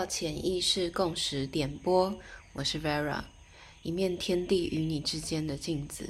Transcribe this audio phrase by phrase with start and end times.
[0.00, 2.10] 到潜意识共识点播，
[2.54, 3.20] 我是 Vera，
[3.82, 6.08] 一面天地与你之间的镜子。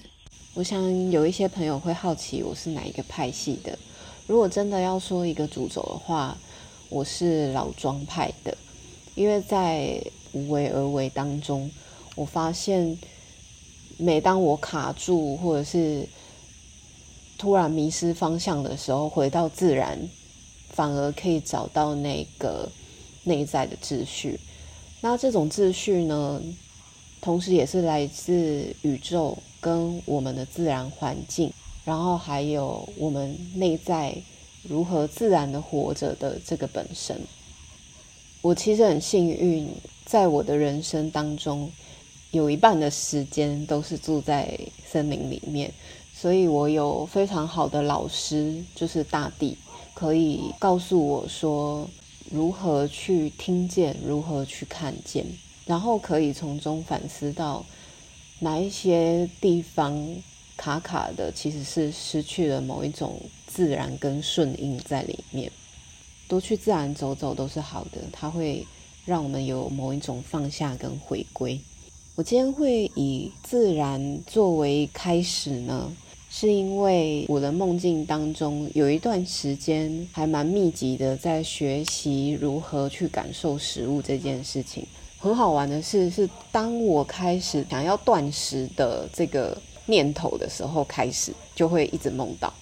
[0.55, 3.77] 我想有一些朋友会好奇我是哪一个派系的。
[4.29, 6.39] 如果真的要说一个主轴的话，
[6.89, 8.57] 我是老庄派的，
[9.17, 10.01] 因为在
[10.31, 11.69] 无为而为当中，
[12.15, 12.97] 我发现
[13.99, 16.09] 每当我卡住或者是
[17.37, 19.99] 突然迷失方向的时候，回到自然，
[20.69, 22.71] 反而可以找到那个。
[23.25, 24.41] 内在的秩序，
[25.03, 26.41] 那这种秩序呢，
[27.21, 31.53] 同时也是来自宇宙跟我们的自然环境，
[31.85, 34.17] 然后还有我们内在
[34.63, 37.21] 如何自然的活着的这个本身。
[38.41, 39.69] 我其实很幸运，
[40.07, 41.71] 在我的人生当中，
[42.31, 44.59] 有一半的时间都是住在
[44.91, 45.71] 森林里面，
[46.15, 49.59] 所以我有非常好的老师，就是大地，
[49.93, 51.87] 可以告诉我说。
[52.31, 55.27] 如何去听见，如何去看见，
[55.67, 57.67] 然后可以从中反思到
[58.39, 60.17] 哪一些地方
[60.57, 65.51] 卡卡的，其实是失去了某一种自然跟顺应在里面。
[66.29, 68.65] 多去自然走走都是好的，它会
[69.05, 71.61] 让我们有某一种放下跟回归。
[72.15, 75.91] 我今天会以自然作为开始呢。
[76.33, 84.87] 是因为我的梦境当中有一段时间还蛮密集的，在学习如何去感受食物这件事情。
[85.19, 92.55] 很好玩的是，是当我开始想要断食的这个念头的时候，开始就会一直梦到，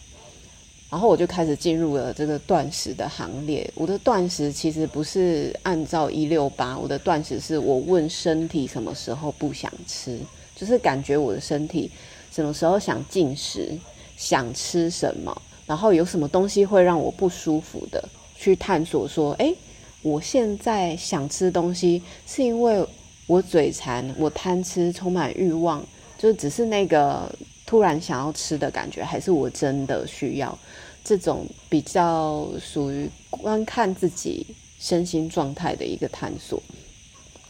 [0.90, 3.70] 然后我就开始进入了这个断食的行列。
[3.74, 10.18] 我的断食其实不是按照一六八，我的断食是我问身体什么时候不想吃，
[10.56, 11.90] 就是感觉我的身体。
[12.30, 13.78] 什么时候想进食，
[14.16, 19.54] 想吃什么，然后有什么东西会让我不舒服的，去探索说，哎，
[20.02, 22.86] 我现在想吃东西，是因为
[23.26, 25.84] 我嘴馋，我贪吃，充满欲望，
[26.16, 27.30] 就只是那个
[27.66, 30.58] 突然想要吃的感觉，还是我真的需要？
[31.04, 34.46] 这种比较属于观看自己
[34.78, 36.62] 身心状态的一个探索。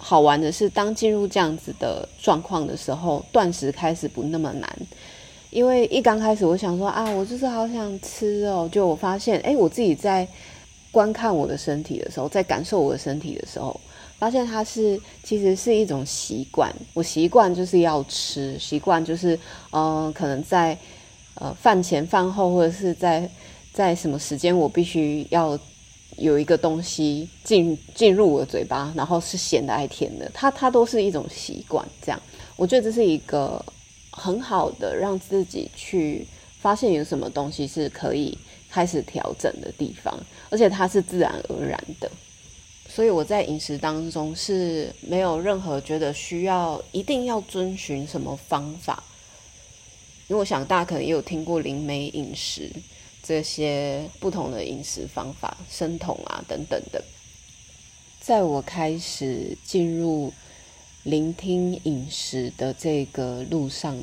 [0.01, 4.79] 好玩的是，当进入这样子的状况的时候，断食开始不那么难。
[5.51, 8.69] 因为一刚开始，我想说啊，我就是好想吃哦。
[8.71, 10.27] 就我发现，哎，我自己在
[10.93, 13.79] 观看我的身体的时候，在感受我的身体的时候，
[14.21, 16.73] 发现它是其实是一种习惯。
[16.95, 19.37] 我习惯就是要吃，习惯就是
[19.73, 20.79] 嗯，可能在
[21.35, 23.29] 呃饭前饭后，或者是在
[23.73, 25.59] 在什么时间，我必须要。
[26.19, 31.87] 有一个东西进进入我的嘴巴，然后是咸的还是甜的，它它都是一种习惯。
[32.03, 32.21] 这样，
[32.57, 33.65] 我觉得这是一个
[34.11, 36.27] 很好的让自己去
[36.61, 38.37] 发现有什么东西是可以
[38.69, 40.19] 开始调整的地方，
[40.51, 42.11] 而且它是自然而然的。
[42.89, 49.03] 所以我在饮食当中是没有任何觉得需要一定要遵循什么方法，
[50.27, 52.73] 因为我想大家可能也有听过灵媒饮食。
[53.29, 57.05] 这些不同的饮食方法、生酮啊等等的，
[58.19, 60.33] 在我开始进入
[61.03, 63.95] 聆听饮食的这个路上，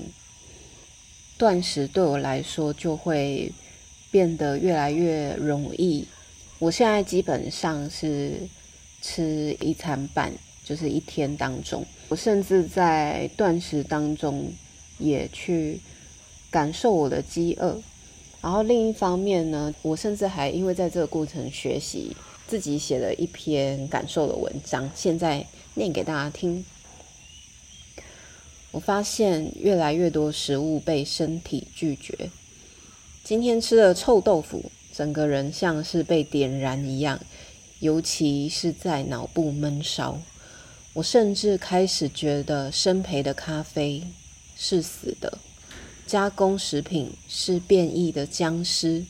[1.40, 3.52] 断食对我来说就会
[4.12, 6.08] 变得越来越容易。
[6.60, 8.48] 我现在基本上是
[9.02, 10.32] 吃一餐半，
[10.64, 14.54] 就是一天当中，我甚至在断食当中
[15.00, 15.82] 也去
[16.52, 17.82] 感受我的饥饿。
[18.46, 26.64] 然后另一方面呢，我甚至还因为在这个过程学习，自己写了一篇感受的文章，现在念给大家听。
[28.70, 32.30] 我发现越来越多食物被身体拒绝。
[33.24, 37.20] 今天吃了臭豆腐，整个人像是被点燃一样，
[37.80, 40.20] 尤其是在脑部闷烧。
[40.94, 44.04] 我甚至开始觉得生培的咖啡
[44.56, 45.40] 是死的。
[46.06, 49.06] 加工食品是变异的僵尸，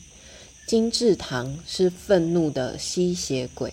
[0.66, 3.72] 精致糖是愤怒的吸血鬼。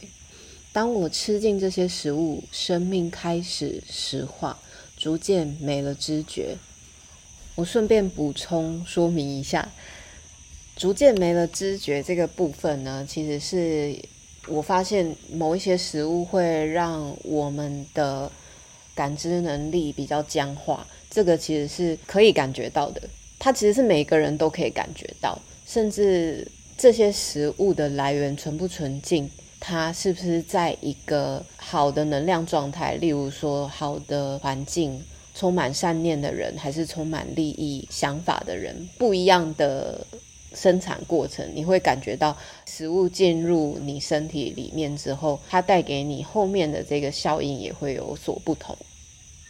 [0.71, 4.59] 当我吃进这些食物，生命开始石化，
[4.97, 6.57] 逐渐没了知觉。
[7.55, 9.71] 我顺便补充说明一下，
[10.75, 13.95] 逐渐没了知觉这个部分呢，其实是
[14.47, 18.31] 我发现某一些食物会让我们的
[18.95, 20.85] 感知能力比较僵化。
[21.09, 23.01] 这个其实是可以感觉到的，
[23.37, 26.47] 它其实是每个人都可以感觉到，甚至
[26.77, 29.29] 这些食物的来源纯不纯净，
[29.59, 34.99] 它是不是在一个好的能量状态，例如说好的环境，
[35.35, 40.05] 充满善念的人，还是充满利益想法的人，不一样的
[40.53, 42.35] 生产过程，你会感觉到
[42.65, 48.75] 食物进入你身体里面之后，它带给你后面的这个效应也会有所不同。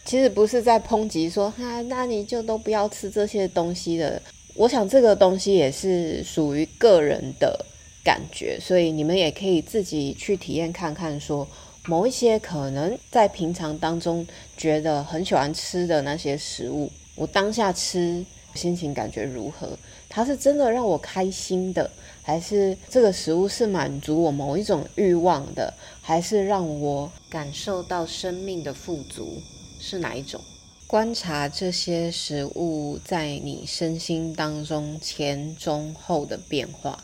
[0.04, 4.20] 其实不是在抨击说哈，那你就都不要吃这些东西的。
[4.54, 7.64] 我想这个东西也是属于个人的
[8.04, 11.48] 感觉，所以你们也可以自己去体验看看，说
[11.86, 18.24] 某一些可能在平常当中觉得很喜欢吃的那些食物，我当下吃
[18.54, 19.76] 心情感觉如何？
[20.14, 21.90] 它是真的让我开心的，
[22.22, 29.42] 还是这个食物是满足我某一种欲望的，还是让我感受到生命的富足？
[29.80, 30.40] 是哪一种？
[30.86, 37.02] 观察这些食物在你身心当中前、中、后的变化，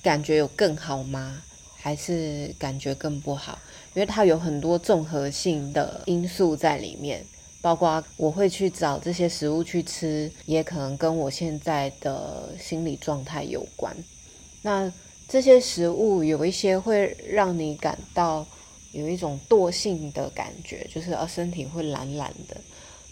[0.00, 1.42] 感觉有更好吗？
[1.76, 3.58] 还是感觉更不好？
[3.94, 7.26] 因为它有很多综合性的因素在里面，
[7.60, 13.96] 包括我会去找这些食物去吃，也可能跟我现在的心理状态有关。
[14.62, 14.92] 那
[15.28, 18.46] 这些食物有一些会让你感到。
[18.92, 22.56] 有一种惰性的感觉，就是呃身体会懒懒的，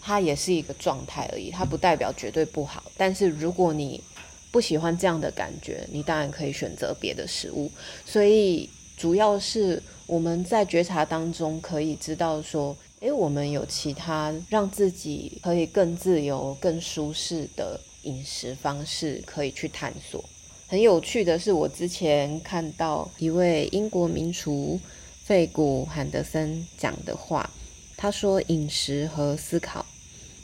[0.01, 2.83] 它也是一个状态而已，它不代表绝对不好。
[2.97, 4.03] 但是如果你
[4.51, 7.71] 不喜欢这样的感觉，你当然可以选择别的食物。
[8.03, 8.67] 所以
[8.97, 20.23] 主要是我们在觉察当中可以知道说，诶，我们有其他让自己可以更自由、更舒适的饮食方式可以去探索。
[20.67, 24.79] 很有趣的是，我之前看到一位英国名厨。
[25.23, 27.49] 费古汉德森讲的话，
[27.97, 29.85] 他说：“饮食和思考，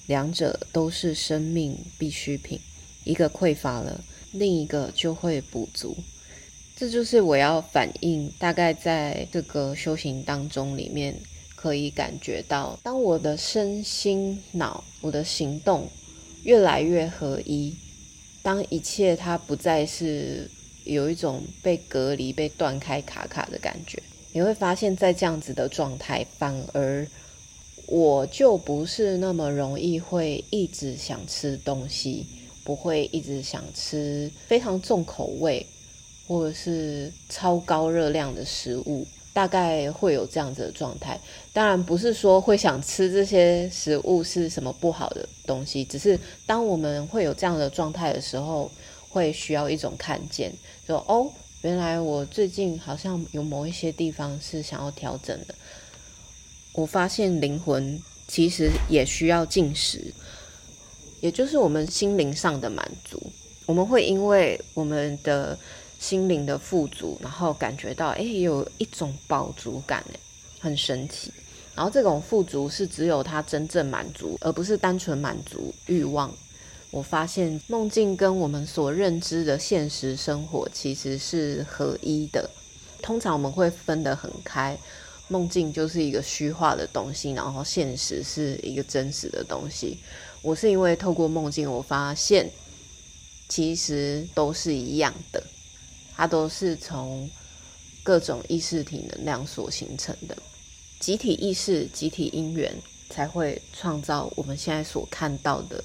[0.08, 2.60] 两者都是生命必需品。
[3.06, 4.04] 一个匮乏了，
[4.34, 5.96] 另一个就会补足。
[6.76, 11.18] 这就是我要反映，大概在这个修行当中里面，
[11.64, 15.88] 可以感觉到，当我的身心脑，我的行动
[16.44, 17.74] 越来越合一，
[18.42, 20.52] 当一切它不再是
[20.84, 23.98] 有一种被隔离、被断开、卡卡的感觉。”
[24.34, 27.08] 你会发现在这样子的状态，反而
[27.86, 32.26] 我就不是那么容易会一直想吃东西，
[32.66, 35.66] 不会一直想吃非常重口味
[36.28, 41.20] 或者是超高热量的食物，大概会有这样子的状态。
[41.52, 48.72] 当然不是说会想吃这些食物是什么不好的东西，只是当我们会有这样的状态的时候，
[49.10, 50.54] 会需要一种看见，
[50.88, 51.30] 说哦。
[51.64, 55.56] 原来我最近好像有某一些地方是想要调整的。
[56.74, 57.98] 我发现灵魂
[58.28, 60.14] 其实也需要进食，
[61.22, 63.32] 也就是我们心灵上的满足。
[63.66, 65.58] 我们会因为我们的
[66.04, 70.20] 心灵的富足，然后感觉到哎有一种饱足感，哎，
[70.60, 71.32] 很神奇。
[71.74, 76.30] 然后这种富足是只有它真正满足，而不是单纯满足欲望。
[76.92, 82.50] 我发现梦境跟我们所认知的现实生活其实是合一的。
[83.02, 84.78] 通常我们会分得很开，
[85.30, 89.98] 梦境就是一个虚化的东西，然后现实是一个真实的东西。
[90.42, 92.52] 我是因为透过梦境，我发现
[93.48, 95.42] 其实都是一样的，
[96.16, 97.30] 它都是从
[98.04, 100.38] 各种意识体能量所形成的。
[101.00, 102.74] 集体意识、集体因缘，
[103.10, 105.84] 才会创造我们现在所看到的。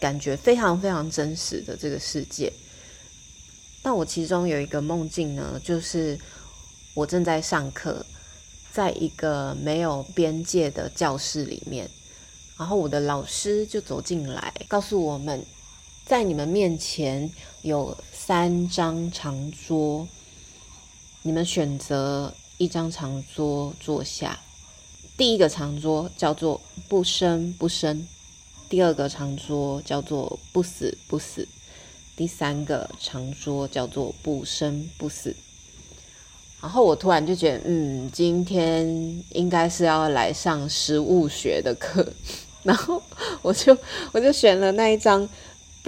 [0.00, 2.52] 感觉非常非常真实的这个世界。
[3.82, 6.16] 那我其中有一个梦境呢，就是
[6.94, 8.06] 我正在上课，
[8.72, 11.90] 在一个没有边界的教室里面，
[12.56, 15.44] 然后我的老师就走进来，告诉我们，
[16.08, 20.08] 在你们面前有三张长桌，
[21.20, 24.38] 你们选择一张长桌坐下。
[25.18, 28.08] 第一个长桌叫做不生不生。
[28.70, 31.46] 第二个长桌叫做不死不死，
[32.16, 35.36] 第三个长桌叫做不生不死。
[36.62, 42.14] 然后我突然就觉得，嗯，今天应该是要来上食物学的课，
[42.64, 43.02] 然后
[43.42, 43.76] 我就
[44.12, 45.28] 我就选了那一张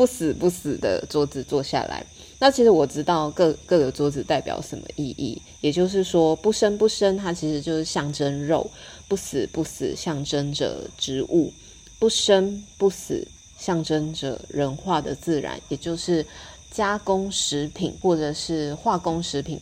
[0.00, 2.02] 不死不死的桌子坐下来。
[2.38, 8.66] 那其实我知道各各个桌子代表什么意义，也就是说，不生不生，它其实就是象征肉；
[9.08, 11.52] 不死不死，象征着植物。
[11.98, 13.28] 不生不死，
[13.58, 16.24] 象征着人化的自然，也就是
[16.70, 19.60] 加工食品或者是化工食品。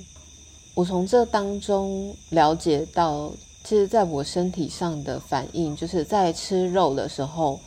[0.74, 3.32] 我从这当中了解到，
[3.64, 7.58] 其实在我身体上的反应，就是在吃肉的时候，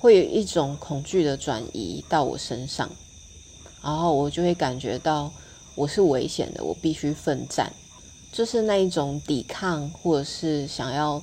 [0.00, 2.90] 会有一种恐惧的转移到我身上，
[3.80, 5.32] 然后我就会感觉到
[5.76, 7.72] 我是危险的，我必须奋战，
[8.32, 11.22] 就是那一种抵抗或者是想要。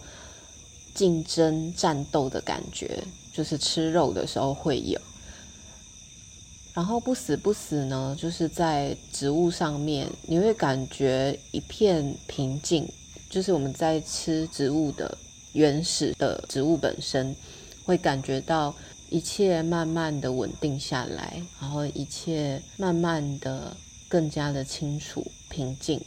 [0.93, 4.99] 竞争战斗的感觉，就是吃肉的时候会有。
[6.73, 12.91] 然后不死不死呢，就是在植物上面，你会感觉一片平静，
[13.29, 15.15] 就是我们在吃植物的
[15.53, 17.35] 原始的植物本身，
[17.87, 18.71] 会感觉到
[19.09, 23.75] 一切慢慢的稳定下来，然后一切慢慢的
[24.07, 25.99] 更加的清楚平静，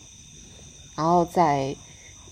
[0.95, 1.75] 然后在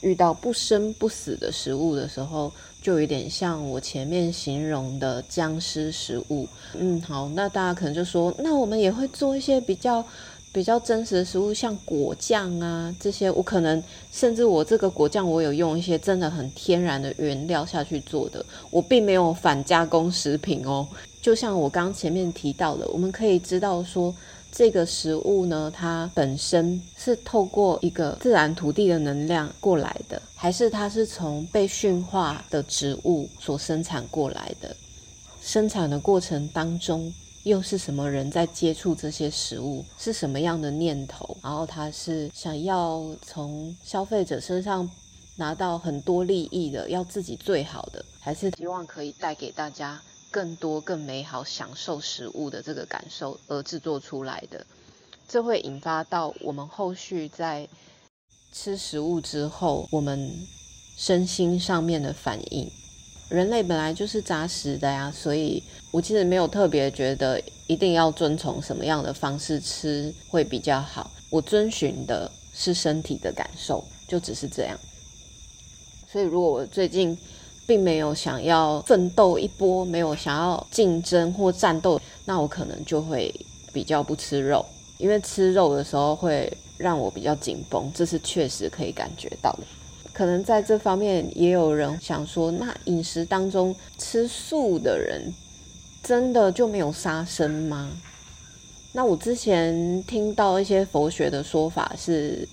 [0.02, 2.52] 遇到不生不死的食物的时候。
[2.80, 10.02] 就有点像我前面形容的僵尸食物，嗯，好，那大家可能就说，那我们也会做一些比较
[10.52, 20.86] 比较真实的食物，像果酱啊这些，我可能甚至我这个果酱我有用一些真的很天然的原料下去做的，我并没有反加工食品哦。
[21.20, 24.14] 就像我刚前面提到的，我们可以知道说。
[24.50, 34.74] 这个食物呢，它本身是透过一个自然土地的能量过来的，还是它是从被驯化的植物所生产过来的？
[35.42, 37.12] 生产的过程当中，
[37.48, 39.82] 又是什么人在接触这些食物？
[39.98, 41.34] 是什么样的念头？
[41.42, 44.88] 然后他是想要从消费者身上
[45.36, 50.00] 拿到很多利益的，要自己最好的，还是希望可以带给大家？
[50.30, 54.66] 更多、更美好享受食物的这个感受而制作出来的，
[55.26, 57.66] 这会引发到我们后续在
[58.52, 60.30] 吃食物之后，我们
[60.98, 62.70] 身心上面的反应。
[63.28, 71.10] 人类本来就是杂食的呀，所以我其实没有特别觉得一定要遵从什么样的方式吃会比较好。
[71.28, 74.78] 我遵循的是身体的感受，就只是这样。
[76.10, 77.16] 所以如果我最近，
[77.66, 83.34] 并没有想要奋斗一波，没有想要竞争或战斗，那我可能就会
[83.74, 84.64] 比较不吃肉，
[84.96, 89.64] 因为吃肉的时候会让我比较紧绷，这是确实可以感觉到的。
[90.18, 95.32] 可能在这方面也有人想说，那饮食当中吃素的人
[96.02, 97.88] 真的就没有杀生吗？
[98.90, 102.48] 那我之前听到一些佛学的说法是，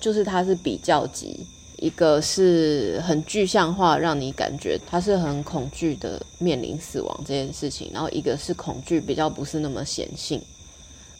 [0.00, 1.46] 就是它是比较级。
[1.76, 10.40] 一个是很具象化，让你感觉它是很恐惧的面临死亡这件事情，然后一个是恐惧比较不是那么显性。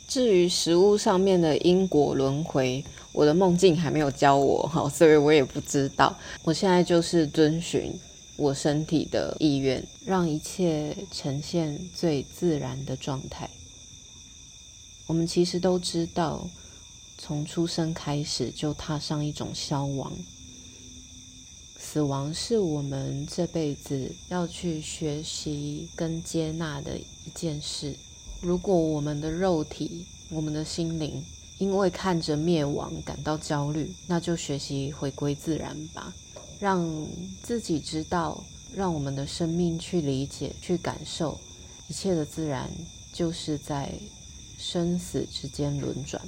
[0.08, 6.16] 至于食物上面的因果轮回，我的梦境还没有教我哈，所以我也不知道。
[6.44, 7.92] 我现在就是遵循
[8.36, 13.50] 我身体的意愿，让一切呈现最自然的状态。
[15.06, 16.48] 我们其实都知道，
[17.18, 20.12] 从出生开始就踏上一种消亡。
[21.78, 27.96] 死亡是我们这辈子要去学习跟接纳的一件事。
[28.40, 31.25] 如果我们的肉体、我们的心灵
[31.59, 36.12] 因为看着灭亡感到焦虑，那就学习回归自然吧，
[36.61, 36.87] 让
[37.43, 41.38] 自己知道，让我们的生命去理解、去感受
[41.88, 42.71] 一切的自然，
[43.12, 43.93] 就是在
[44.59, 46.21] 生死之间轮转。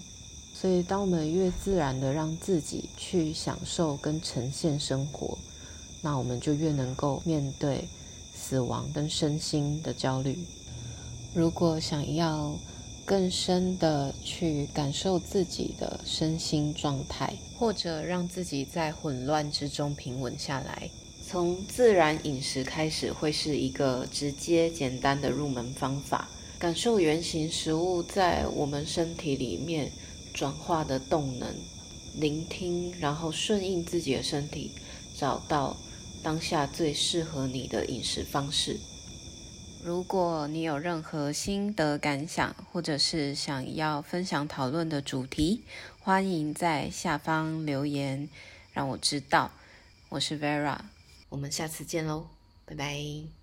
[0.55, 5.39] 所以，当我们越自然的让自己去享受跟呈现生活，
[6.01, 7.87] 那我们就越能够面对
[8.35, 10.39] 死亡跟身心的焦虑。
[11.35, 12.59] 如果想要
[13.05, 20.91] 更深的去感受自己的身心状态，或者让自己在混乱之中平稳下来，
[21.27, 26.29] 从自然饮食开始会是一个直接简单的入门方法。
[26.59, 29.91] 感受原型食物在我们身体里面。
[30.35, 31.53] 转化的动能，
[32.15, 34.71] 聆听，然后顺应自己的身体，
[35.17, 35.77] 找到
[36.23, 38.79] 当下最适合你的饮食方式。
[39.89, 45.65] 如果你有任何心得感想，或者是想要分享讨论的主题，
[45.99, 48.29] 欢迎在下方留言，
[48.75, 49.51] 让我知道。
[50.11, 50.77] 我是 Vera，
[51.31, 52.27] 我们下次见喽，
[52.67, 53.38] 拜拜。